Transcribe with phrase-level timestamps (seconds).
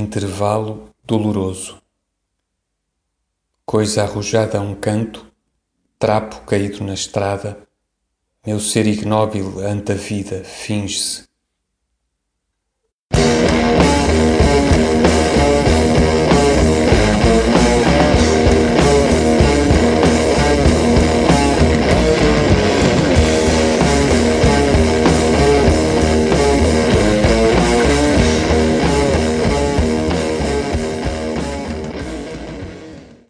[0.00, 1.80] intervalo doloroso.
[3.64, 5.26] Coisa arrojada a um canto,
[5.98, 7.62] trapo caído na estrada,
[8.44, 11.29] meu ser ignóbil ante a vida finge-se